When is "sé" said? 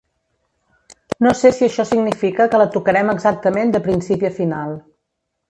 1.41-1.51